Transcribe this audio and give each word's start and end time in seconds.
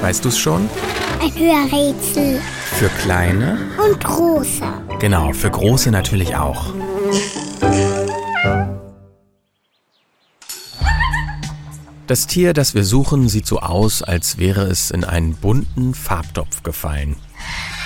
Weißt 0.00 0.24
du 0.24 0.28
es 0.28 0.38
schon? 0.38 0.68
Ein 1.20 1.34
Hörrätsel. 1.34 2.40
Für 2.78 2.88
kleine? 3.00 3.58
Und 3.84 4.02
große. 4.02 4.62
Genau, 5.00 5.32
für 5.32 5.50
große 5.50 5.90
natürlich 5.90 6.36
auch. 6.36 6.72
Das 12.06 12.26
Tier, 12.26 12.54
das 12.54 12.74
wir 12.74 12.84
suchen, 12.84 13.28
sieht 13.28 13.46
so 13.46 13.60
aus, 13.60 14.02
als 14.02 14.38
wäre 14.38 14.62
es 14.62 14.90
in 14.90 15.04
einen 15.04 15.34
bunten 15.34 15.92
Farbtopf 15.92 16.62
gefallen. 16.62 17.16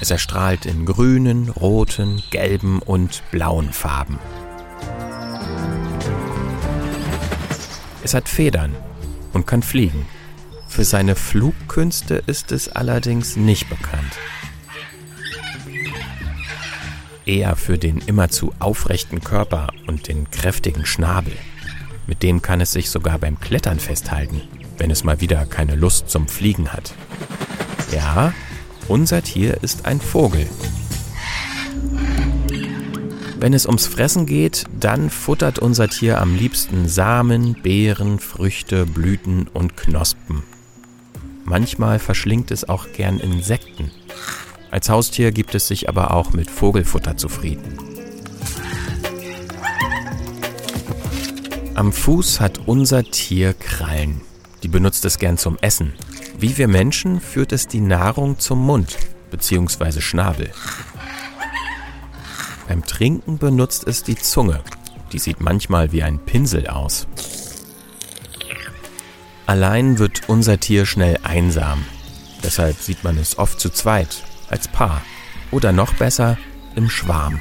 Es 0.00 0.10
erstrahlt 0.10 0.66
in 0.66 0.86
grünen, 0.86 1.48
roten, 1.48 2.22
gelben 2.30 2.80
und 2.80 3.22
blauen 3.32 3.72
Farben. 3.72 4.18
Es 8.04 8.14
hat 8.14 8.28
Federn 8.28 8.74
und 9.32 9.46
kann 9.46 9.62
fliegen. 9.62 10.06
Für 10.74 10.84
seine 10.84 11.14
Flugkünste 11.14 12.20
ist 12.26 12.50
es 12.50 12.68
allerdings 12.68 13.36
nicht 13.36 13.70
bekannt. 13.70 14.18
Eher 17.24 17.54
für 17.54 17.78
den 17.78 17.98
immerzu 17.98 18.52
aufrechten 18.58 19.20
Körper 19.20 19.68
und 19.86 20.08
den 20.08 20.28
kräftigen 20.32 20.84
Schnabel. 20.84 21.32
Mit 22.08 22.24
dem 22.24 22.42
kann 22.42 22.60
es 22.60 22.72
sich 22.72 22.90
sogar 22.90 23.20
beim 23.20 23.38
Klettern 23.38 23.78
festhalten, 23.78 24.42
wenn 24.76 24.90
es 24.90 25.04
mal 25.04 25.20
wieder 25.20 25.46
keine 25.46 25.76
Lust 25.76 26.10
zum 26.10 26.26
Fliegen 26.26 26.72
hat. 26.72 26.92
Ja, 27.92 28.34
unser 28.88 29.22
Tier 29.22 29.62
ist 29.62 29.86
ein 29.86 30.00
Vogel. 30.00 30.48
Wenn 33.38 33.54
es 33.54 33.64
ums 33.66 33.86
Fressen 33.86 34.26
geht, 34.26 34.64
dann 34.80 35.08
futtert 35.08 35.60
unser 35.60 35.86
Tier 35.86 36.20
am 36.20 36.34
liebsten 36.34 36.88
Samen, 36.88 37.62
Beeren, 37.62 38.18
Früchte, 38.18 38.86
Blüten 38.86 39.46
und 39.46 39.76
Knospen. 39.76 40.42
Manchmal 41.44 41.98
verschlingt 41.98 42.50
es 42.50 42.68
auch 42.68 42.92
gern 42.92 43.20
Insekten. 43.20 43.90
Als 44.70 44.88
Haustier 44.88 45.30
gibt 45.30 45.54
es 45.54 45.68
sich 45.68 45.88
aber 45.88 46.12
auch 46.12 46.32
mit 46.32 46.50
Vogelfutter 46.50 47.16
zufrieden. 47.16 47.78
Am 51.74 51.92
Fuß 51.92 52.40
hat 52.40 52.66
unser 52.66 53.04
Tier 53.04 53.52
Krallen. 53.52 54.20
Die 54.62 54.68
benutzt 54.68 55.04
es 55.04 55.18
gern 55.18 55.38
zum 55.38 55.58
Essen. 55.60 55.92
Wie 56.38 56.56
wir 56.56 56.68
Menschen 56.68 57.20
führt 57.20 57.52
es 57.52 57.68
die 57.68 57.80
Nahrung 57.80 58.38
zum 58.38 58.64
Mund 58.64 58.96
bzw. 59.30 60.00
Schnabel. 60.00 60.50
Beim 62.68 62.84
Trinken 62.84 63.38
benutzt 63.38 63.86
es 63.86 64.02
die 64.02 64.16
Zunge. 64.16 64.60
Die 65.12 65.18
sieht 65.18 65.40
manchmal 65.40 65.92
wie 65.92 66.02
ein 66.02 66.18
Pinsel 66.18 66.66
aus. 66.68 67.06
Allein 69.46 69.98
wird 69.98 70.28
unser 70.28 70.58
Tier 70.58 70.86
schnell 70.86 71.18
einsam. 71.22 71.84
Deshalb 72.42 72.78
sieht 72.78 73.04
man 73.04 73.18
es 73.18 73.38
oft 73.38 73.60
zu 73.60 73.70
zweit, 73.70 74.22
als 74.48 74.68
Paar. 74.68 75.02
Oder 75.50 75.72
noch 75.72 75.94
besser, 75.94 76.38
im 76.74 76.88
Schwarm. 76.88 77.40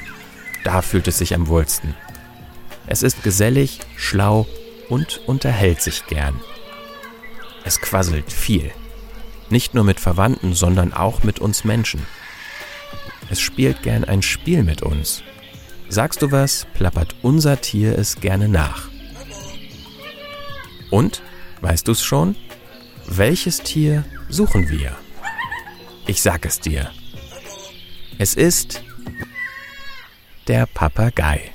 Da 0.63 0.81
fühlt 0.81 1.07
es 1.07 1.17
sich 1.17 1.33
am 1.33 1.47
wohlsten. 1.47 1.95
Es 2.87 3.03
ist 3.03 3.23
gesellig, 3.23 3.79
schlau 3.95 4.47
und 4.89 5.21
unterhält 5.25 5.81
sich 5.81 6.05
gern. 6.05 6.39
Es 7.63 7.79
quasselt 7.79 8.31
viel. 8.31 8.71
Nicht 9.49 9.73
nur 9.73 9.83
mit 9.83 9.99
Verwandten, 9.99 10.53
sondern 10.53 10.93
auch 10.93 11.23
mit 11.23 11.39
uns 11.39 11.63
Menschen. 11.63 12.05
Es 13.29 13.39
spielt 13.39 13.81
gern 13.83 14.03
ein 14.03 14.21
Spiel 14.21 14.63
mit 14.63 14.81
uns. 14.81 15.23
Sagst 15.87 16.21
du 16.21 16.31
was, 16.31 16.67
plappert 16.73 17.15
unser 17.21 17.61
Tier 17.61 17.97
es 17.97 18.19
gerne 18.19 18.49
nach. 18.49 18.89
Und, 20.89 21.21
weißt 21.63 21.87
du 21.87 21.93
es 21.93 22.03
schon? 22.03 22.35
Welches 23.07 23.61
Tier 23.61 24.03
suchen 24.29 24.69
wir? 24.69 24.95
Ich 26.05 26.21
sag 26.21 26.45
es 26.45 26.59
dir. 26.59 26.91
Es 28.17 28.35
ist 28.35 28.83
der 30.47 30.65
Papagei. 30.67 31.51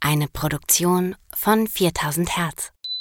Eine 0.00 0.28
Produktion 0.28 1.16
von 1.34 1.66
4000 1.66 2.36
Hertz. 2.36 2.72